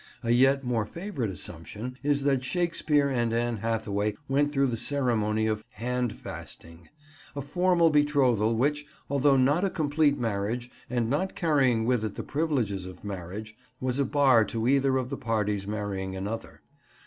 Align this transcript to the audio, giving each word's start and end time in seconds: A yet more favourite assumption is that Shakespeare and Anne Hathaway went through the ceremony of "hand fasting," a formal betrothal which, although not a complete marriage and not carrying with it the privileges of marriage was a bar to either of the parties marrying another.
A 0.23 0.31
yet 0.31 0.63
more 0.63 0.83
favourite 0.83 1.29
assumption 1.29 1.95
is 2.01 2.23
that 2.23 2.43
Shakespeare 2.43 3.07
and 3.07 3.31
Anne 3.31 3.57
Hathaway 3.57 4.15
went 4.27 4.51
through 4.51 4.65
the 4.65 4.75
ceremony 4.75 5.45
of 5.45 5.63
"hand 5.69 6.13
fasting," 6.13 6.89
a 7.35 7.41
formal 7.41 7.91
betrothal 7.91 8.55
which, 8.55 8.83
although 9.11 9.37
not 9.37 9.63
a 9.63 9.69
complete 9.69 10.17
marriage 10.17 10.71
and 10.89 11.07
not 11.07 11.35
carrying 11.35 11.85
with 11.85 12.03
it 12.03 12.15
the 12.15 12.23
privileges 12.23 12.87
of 12.87 13.03
marriage 13.03 13.55
was 13.79 13.99
a 13.99 14.05
bar 14.05 14.43
to 14.45 14.67
either 14.67 14.97
of 14.97 15.11
the 15.11 15.17
parties 15.17 15.67
marrying 15.67 16.15
another. 16.15 16.63